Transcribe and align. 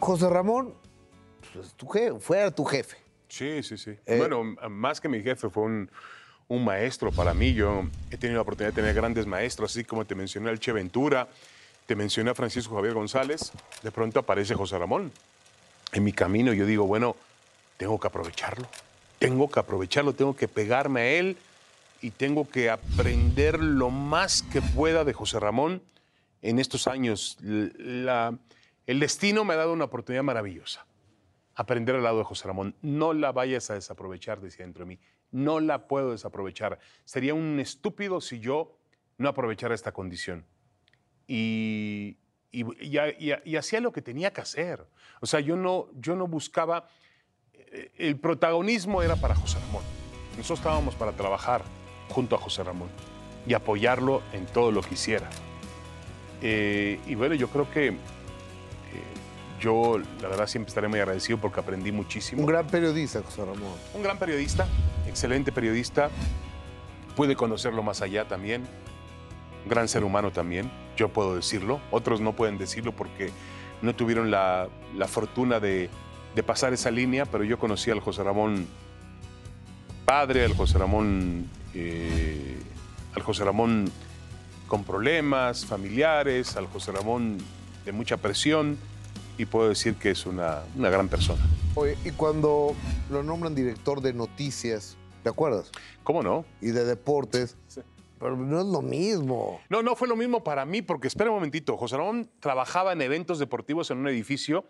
José 0.00 0.28
Ramón, 0.28 0.74
pues, 1.52 1.72
tu 1.74 1.86
jefe, 1.88 2.18
fue 2.20 2.50
tu 2.52 2.64
jefe. 2.64 2.96
Sí, 3.28 3.62
sí, 3.62 3.76
sí. 3.76 3.92
Eh, 4.06 4.16
bueno, 4.18 4.42
más 4.70 5.00
que 5.00 5.08
mi 5.08 5.20
jefe, 5.22 5.50
fue 5.50 5.64
un, 5.64 5.90
un 6.48 6.64
maestro 6.64 7.12
para 7.12 7.34
mí. 7.34 7.52
Yo 7.52 7.82
he 8.10 8.16
tenido 8.16 8.38
la 8.38 8.42
oportunidad 8.42 8.72
de 8.72 8.80
tener 8.80 8.94
grandes 8.94 9.26
maestros, 9.26 9.70
así 9.72 9.84
como 9.84 10.04
te 10.06 10.14
mencioné 10.14 10.48
al 10.50 10.58
Che 10.60 10.72
Ventura, 10.72 11.28
te 11.86 11.94
mencioné 11.94 12.30
a 12.30 12.34
Francisco 12.34 12.74
Javier 12.76 12.94
González. 12.94 13.52
De 13.82 13.90
pronto 13.90 14.20
aparece 14.20 14.54
José 14.54 14.78
Ramón 14.78 15.12
en 15.92 16.04
mi 16.04 16.12
camino. 16.12 16.52
Yo 16.52 16.64
digo, 16.64 16.86
bueno, 16.86 17.16
tengo 17.76 17.98
que 18.00 18.06
aprovecharlo. 18.06 18.66
Tengo 19.18 19.50
que 19.50 19.60
aprovecharlo, 19.60 20.12
tengo 20.14 20.34
que 20.36 20.48
pegarme 20.48 21.00
a 21.00 21.06
él 21.10 21.36
y 22.00 22.10
tengo 22.12 22.48
que 22.48 22.70
aprender 22.70 23.58
lo 23.58 23.90
más 23.90 24.42
que 24.42 24.62
pueda 24.62 25.04
de 25.04 25.12
José 25.12 25.40
Ramón 25.40 25.82
en 26.40 26.58
estos 26.60 26.86
años. 26.86 27.36
La- 27.42 28.32
el 28.88 29.00
destino 29.00 29.44
me 29.44 29.52
ha 29.52 29.58
dado 29.58 29.74
una 29.74 29.84
oportunidad 29.84 30.22
maravillosa. 30.22 30.86
Aprender 31.54 31.94
al 31.94 32.02
lado 32.04 32.18
de 32.18 32.24
José 32.24 32.48
Ramón. 32.48 32.74
No 32.80 33.12
la 33.12 33.32
vayas 33.32 33.68
a 33.68 33.74
desaprovechar, 33.74 34.40
decía 34.40 34.64
dentro 34.64 34.86
de 34.86 34.88
mí. 34.88 34.98
No 35.30 35.60
la 35.60 35.86
puedo 35.86 36.12
desaprovechar. 36.12 36.78
Sería 37.04 37.34
un 37.34 37.60
estúpido 37.60 38.22
si 38.22 38.40
yo 38.40 38.78
no 39.18 39.28
aprovechara 39.28 39.74
esta 39.74 39.92
condición. 39.92 40.46
Y, 41.26 42.16
hacía 43.58 43.80
lo 43.80 43.92
que 43.92 44.00
tenía 44.00 44.32
que 44.32 44.40
hacer. 44.40 44.86
O 45.20 45.26
sea, 45.26 45.40
yo 45.40 45.54
no, 45.54 45.88
yo 45.92 46.16
no 46.16 46.26
buscaba... 46.26 46.88
eh, 47.52 47.92
El 47.98 48.18
protagonismo 48.18 49.02
era 49.02 49.16
para 49.16 49.34
José 49.34 49.58
Ramón. 49.66 49.84
Nosotros 50.38 50.60
estábamos 50.60 50.94
para 50.94 51.12
trabajar 51.12 51.62
junto 52.08 52.36
a 52.36 52.38
José 52.38 52.64
Ramón 52.64 52.88
y 53.46 53.52
apoyarlo 53.52 54.22
en 54.32 54.46
todo 54.46 54.72
lo 54.72 54.80
que 54.80 54.94
hiciera. 54.94 55.28
Eh, 56.40 56.98
y 57.06 57.14
bueno, 57.16 57.34
yo 57.34 57.48
creo 57.48 57.70
que 57.70 57.98
yo, 59.60 59.98
la 60.22 60.28
verdad, 60.28 60.46
siempre 60.46 60.68
estaré 60.68 60.88
muy 60.88 61.00
agradecido 61.00 61.38
porque 61.38 61.60
aprendí 61.60 61.90
muchísimo. 61.92 62.42
Un 62.42 62.46
gran 62.46 62.66
periodista, 62.66 63.22
José 63.22 63.44
Ramón. 63.44 63.72
Un 63.94 64.02
gran 64.02 64.18
periodista, 64.18 64.66
excelente 65.06 65.50
periodista. 65.52 66.10
Pude 67.16 67.34
conocerlo 67.34 67.82
más 67.82 68.00
allá 68.02 68.26
también. 68.28 68.62
Un 69.64 69.68
gran 69.68 69.88
ser 69.88 70.04
humano 70.04 70.30
también, 70.30 70.70
yo 70.96 71.08
puedo 71.08 71.34
decirlo. 71.34 71.80
Otros 71.90 72.20
no 72.20 72.34
pueden 72.34 72.56
decirlo 72.56 72.92
porque 72.92 73.30
no 73.82 73.94
tuvieron 73.94 74.30
la, 74.30 74.68
la 74.96 75.08
fortuna 75.08 75.58
de, 75.58 75.90
de 76.34 76.42
pasar 76.42 76.72
esa 76.72 76.90
línea, 76.90 77.26
pero 77.26 77.42
yo 77.44 77.58
conocí 77.58 77.90
al 77.90 78.00
José 78.00 78.22
Ramón 78.22 78.66
padre, 80.04 80.44
al 80.44 80.54
José 80.54 80.78
Ramón, 80.78 81.50
eh, 81.74 82.58
al 83.14 83.22
José 83.22 83.44
Ramón 83.44 83.90
con 84.66 84.84
problemas 84.84 85.66
familiares, 85.66 86.56
al 86.56 86.66
José 86.66 86.92
Ramón 86.92 87.38
de 87.88 87.92
mucha 87.92 88.18
presión 88.18 88.76
y 89.38 89.46
puedo 89.46 89.70
decir 89.70 89.94
que 89.94 90.10
es 90.10 90.26
una, 90.26 90.62
una 90.76 90.90
gran 90.90 91.08
persona. 91.08 91.40
Oye, 91.74 91.96
y 92.04 92.10
cuando 92.10 92.74
lo 93.10 93.22
nombran 93.22 93.54
director 93.54 94.02
de 94.02 94.12
noticias, 94.12 94.98
¿te 95.22 95.30
acuerdas? 95.30 95.70
¿Cómo 96.04 96.22
no? 96.22 96.44
Y 96.60 96.66
de 96.66 96.84
deportes, 96.84 97.56
Sí. 97.66 97.80
pero 98.18 98.36
no 98.36 98.60
es 98.60 98.66
lo 98.66 98.82
mismo. 98.82 99.58
No, 99.70 99.82
no 99.82 99.96
fue 99.96 100.06
lo 100.06 100.16
mismo 100.16 100.44
para 100.44 100.66
mí, 100.66 100.82
porque 100.82 101.08
espera 101.08 101.30
un 101.30 101.36
momentito. 101.36 101.78
José 101.78 101.96
Ramón 101.96 102.30
trabajaba 102.40 102.92
en 102.92 103.00
eventos 103.00 103.38
deportivos 103.38 103.90
en 103.90 103.96
un 103.98 104.08
edificio 104.08 104.66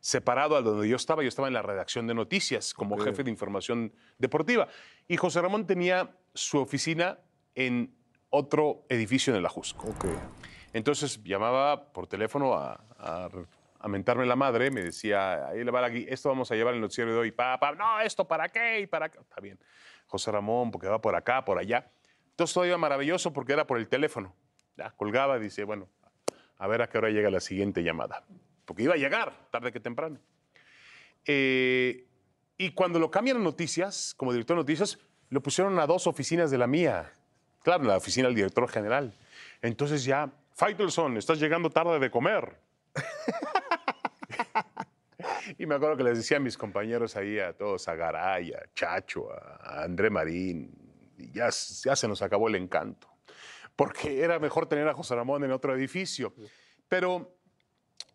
separado 0.00 0.56
a 0.56 0.62
donde 0.62 0.88
yo 0.88 0.96
estaba. 0.96 1.22
Yo 1.22 1.28
estaba 1.28 1.48
en 1.48 1.54
la 1.54 1.62
redacción 1.62 2.06
de 2.06 2.14
noticias 2.14 2.72
como 2.72 2.96
jefe 2.96 3.24
de 3.24 3.30
información 3.30 3.92
deportiva. 4.18 4.68
Y 5.06 5.18
José 5.18 5.42
Ramón 5.42 5.66
tenía 5.66 6.16
su 6.32 6.58
oficina 6.60 7.18
en 7.54 7.94
otro 8.30 8.84
edificio 8.88 9.34
en 9.34 9.40
el 9.40 9.44
Ajusco. 9.46 9.88
Ok. 9.88 10.06
Entonces 10.74 11.22
llamaba 11.22 11.92
por 11.92 12.08
teléfono 12.08 12.54
a, 12.54 12.80
mentarme 13.86 14.26
la 14.26 14.34
madre, 14.34 14.70
me 14.70 14.82
decía, 14.82 15.46
ahí 15.46 15.62
le 15.62 15.70
va 15.70 15.88
gui- 15.88 16.06
esto 16.08 16.28
vamos 16.30 16.50
a 16.50 16.56
llevar 16.56 16.74
el 16.74 16.80
noticiero 16.80 17.12
de 17.12 17.18
hoy, 17.18 17.30
pa, 17.30 17.58
pa, 17.60 17.72
no, 17.74 18.00
esto 18.00 18.26
para 18.26 18.48
qué 18.48 18.80
y 18.80 18.86
para 18.86 19.08
qué. 19.08 19.20
Está 19.20 19.40
bien. 19.40 19.58
José 20.06 20.32
Ramón, 20.32 20.70
porque 20.72 20.88
va 20.88 21.00
por 21.00 21.14
acá, 21.14 21.44
por 21.44 21.58
allá. 21.58 21.90
Entonces 22.30 22.52
todo 22.52 22.66
iba 22.66 22.76
maravilloso 22.76 23.32
porque 23.32 23.52
era 23.52 23.66
por 23.66 23.78
el 23.78 23.86
teléfono. 23.86 24.34
Ya, 24.76 24.90
colgaba, 24.90 25.38
dice, 25.38 25.62
bueno, 25.62 25.88
a 26.58 26.66
ver 26.66 26.82
a 26.82 26.88
qué 26.88 26.98
hora 26.98 27.10
llega 27.10 27.30
la 27.30 27.40
siguiente 27.40 27.84
llamada. 27.84 28.24
Porque 28.64 28.82
iba 28.82 28.94
a 28.94 28.96
llegar, 28.96 29.32
tarde 29.50 29.70
que 29.70 29.78
temprano. 29.78 30.18
Eh, 31.26 32.06
y 32.58 32.70
cuando 32.72 32.98
lo 32.98 33.12
cambian 33.12 33.42
noticias, 33.44 34.14
como 34.16 34.32
director 34.32 34.56
de 34.56 34.62
noticias, 34.62 34.98
lo 35.30 35.40
pusieron 35.40 35.78
a 35.78 35.86
dos 35.86 36.08
oficinas 36.08 36.50
de 36.50 36.58
la 36.58 36.66
mía. 36.66 37.12
Claro, 37.62 37.82
en 37.82 37.88
la 37.90 37.96
oficina 37.96 38.26
del 38.26 38.34
director 38.34 38.68
general. 38.68 39.14
Entonces 39.62 40.04
ya, 40.04 40.32
Faitelson, 40.54 41.16
estás 41.16 41.40
llegando 41.40 41.68
tarde 41.68 41.98
de 41.98 42.10
comer. 42.12 42.60
y 45.58 45.66
me 45.66 45.74
acuerdo 45.74 45.96
que 45.96 46.04
les 46.04 46.18
decía 46.18 46.36
a 46.36 46.40
mis 46.40 46.56
compañeros 46.56 47.16
ahí, 47.16 47.40
a 47.40 47.56
todos, 47.56 47.88
a 47.88 47.96
Garay, 47.96 48.52
a 48.52 48.62
Chacho, 48.72 49.32
a 49.32 49.82
André 49.82 50.10
Marín, 50.10 50.70
y 51.18 51.32
ya, 51.32 51.48
ya 51.50 51.96
se 51.96 52.06
nos 52.06 52.22
acabó 52.22 52.46
el 52.46 52.54
encanto. 52.54 53.08
Porque 53.74 54.22
era 54.22 54.38
mejor 54.38 54.66
tener 54.66 54.86
a 54.86 54.94
José 54.94 55.16
Ramón 55.16 55.42
en 55.42 55.50
otro 55.50 55.74
edificio. 55.74 56.32
Pero 56.88 57.36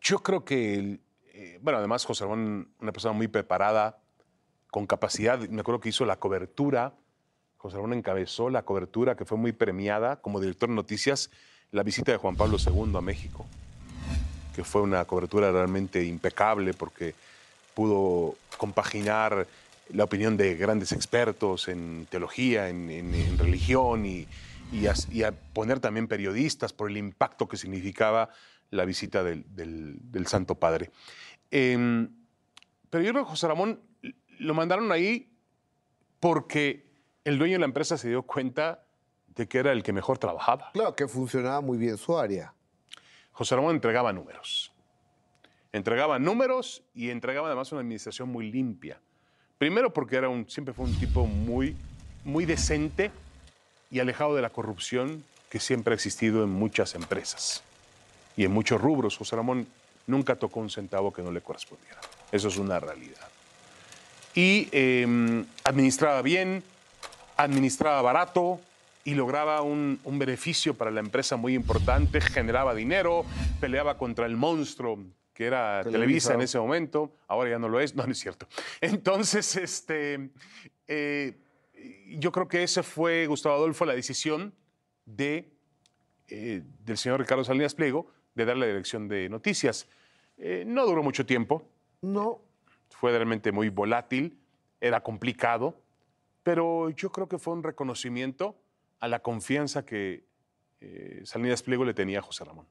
yo 0.00 0.20
creo 0.20 0.44
que, 0.44 1.00
eh, 1.34 1.58
bueno, 1.60 1.80
además 1.80 2.04
José 2.04 2.24
Ramón, 2.24 2.72
una 2.78 2.92
persona 2.92 3.12
muy 3.12 3.26
preparada, 3.26 3.98
con 4.70 4.86
capacidad, 4.86 5.36
me 5.48 5.62
acuerdo 5.62 5.80
que 5.80 5.88
hizo 5.88 6.04
la 6.04 6.20
cobertura, 6.20 6.94
José 7.56 7.74
Ramón 7.74 7.94
encabezó 7.94 8.50
la 8.50 8.64
cobertura 8.64 9.16
que 9.16 9.24
fue 9.24 9.36
muy 9.36 9.50
premiada 9.50 10.20
como 10.20 10.38
director 10.38 10.68
de 10.68 10.76
noticias, 10.76 11.32
la 11.72 11.82
visita 11.82 12.12
de 12.12 12.18
Juan 12.18 12.36
Pablo 12.36 12.56
II 12.58 12.96
a 12.96 13.00
México, 13.00 13.46
que 14.54 14.64
fue 14.64 14.82
una 14.82 15.04
cobertura 15.04 15.52
realmente 15.52 16.04
impecable 16.04 16.74
porque 16.74 17.14
pudo 17.74 18.36
compaginar 18.56 19.46
la 19.92 20.04
opinión 20.04 20.36
de 20.36 20.56
grandes 20.56 20.92
expertos 20.92 21.68
en 21.68 22.06
teología, 22.10 22.68
en, 22.68 23.38
religión 23.38 24.06
y, 24.06 24.26
a, 24.86 25.32
poner 25.52 25.80
también 25.80 26.08
periodistas 26.08 26.72
por 26.72 26.90
el 26.90 26.96
impacto 26.96 27.48
que 27.48 27.56
significaba 27.56 28.30
la 28.70 28.84
visita 28.84 29.24
del 29.24 30.26
Santo 30.26 30.54
Padre. 30.54 30.90
Em, 31.50 32.08
pero 32.88 33.02
yo 33.04 33.12
creo 33.12 33.24
que 33.24 33.30
José 33.30 33.48
Ramón 33.48 33.80
lo 34.38 34.54
mandaron 34.54 34.92
ahí 34.92 35.32
porque 36.20 36.86
el 37.24 37.38
dueño 37.38 37.54
de 37.54 37.60
la 37.60 37.66
empresa 37.66 37.98
se 37.98 38.08
dio 38.08 38.22
cuenta 38.22 38.84
de 39.34 39.46
que 39.46 39.58
era 39.58 39.72
el 39.72 39.82
que 39.82 39.92
mejor 39.92 40.18
trabajaba. 40.18 40.70
Claro 40.72 40.94
que 40.94 41.08
funcionaba 41.08 41.60
muy 41.60 41.78
bien 41.78 41.96
su 41.96 42.18
área. 42.18 42.52
José 43.32 43.56
Ramón 43.56 43.74
entregaba 43.74 44.12
números. 44.12 44.72
Entregaba 45.72 46.18
números 46.18 46.82
y 46.94 47.10
entregaba 47.10 47.46
además 47.46 47.70
una 47.72 47.80
administración 47.80 48.28
muy 48.28 48.50
limpia. 48.50 49.00
Primero 49.56 49.92
porque 49.92 50.16
era 50.16 50.28
un, 50.28 50.48
siempre 50.48 50.74
fue 50.74 50.86
un 50.86 50.98
tipo 50.98 51.26
muy, 51.26 51.76
muy 52.24 52.44
decente 52.44 53.10
y 53.90 54.00
alejado 54.00 54.34
de 54.34 54.42
la 54.42 54.50
corrupción 54.50 55.24
que 55.48 55.60
siempre 55.60 55.92
ha 55.92 55.96
existido 55.96 56.42
en 56.44 56.50
muchas 56.50 56.94
empresas 56.94 57.62
y 58.36 58.44
en 58.44 58.52
muchos 58.52 58.80
rubros. 58.80 59.16
José 59.16 59.36
Ramón 59.36 59.66
nunca 60.06 60.36
tocó 60.36 60.60
un 60.60 60.70
centavo 60.70 61.12
que 61.12 61.22
no 61.22 61.30
le 61.30 61.40
correspondiera. 61.40 62.00
Eso 62.32 62.48
es 62.48 62.56
una 62.56 62.80
realidad. 62.80 63.28
Y 64.34 64.68
eh, 64.72 65.44
administraba 65.64 66.22
bien, 66.22 66.62
administraba 67.36 68.02
barato 68.02 68.60
y 69.04 69.14
lograba 69.14 69.62
un, 69.62 69.98
un 70.04 70.18
beneficio 70.18 70.74
para 70.74 70.90
la 70.90 71.00
empresa 71.00 71.36
muy 71.36 71.54
importante, 71.54 72.20
generaba 72.20 72.74
dinero, 72.74 73.24
peleaba 73.60 73.96
contra 73.96 74.26
el 74.26 74.36
monstruo 74.36 74.98
que 75.40 75.46
era 75.46 75.80
Televisa, 75.82 75.92
Televisa. 75.92 76.34
en 76.34 76.40
ese 76.42 76.58
momento, 76.58 77.14
ahora 77.26 77.48
ya 77.48 77.58
no 77.58 77.68
lo 77.68 77.80
es, 77.80 77.94
no, 77.94 78.04
no 78.04 78.12
es 78.12 78.18
cierto. 78.18 78.46
Entonces, 78.82 79.56
este, 79.56 80.28
eh, 80.86 81.38
yo 82.08 82.30
creo 82.30 82.46
que 82.46 82.62
ese 82.62 82.82
fue, 82.82 83.26
Gustavo 83.26 83.54
Adolfo, 83.54 83.86
la 83.86 83.94
decisión 83.94 84.52
de, 85.06 85.50
eh, 86.28 86.62
del 86.84 86.98
señor 86.98 87.20
Ricardo 87.20 87.42
Salinas 87.42 87.74
Pliego 87.74 88.08
de 88.34 88.44
darle 88.44 88.66
la 88.66 88.72
dirección 88.72 89.08
de 89.08 89.30
noticias. 89.30 89.88
Eh, 90.36 90.64
no 90.66 90.84
duró 90.86 91.02
mucho 91.02 91.24
tiempo, 91.24 91.66
No, 92.02 92.40
fue 92.90 93.10
realmente 93.12 93.52
muy 93.52 93.70
volátil, 93.70 94.38
era 94.80 95.02
complicado, 95.02 95.80
pero 96.42 96.90
yo 96.90 97.10
creo 97.12 97.28
que 97.28 97.38
fue 97.38 97.54
un 97.54 97.62
reconocimiento 97.62 98.56
a 99.00 99.08
la 99.08 99.20
confianza 99.20 99.84
que 99.84 100.24
eh, 100.80 101.22
Salinas 101.24 101.62
Pliego 101.62 101.84
le 101.84 101.94
tenía 101.94 102.20
a 102.20 102.22
José 102.22 102.44
Ramón. 102.44 102.66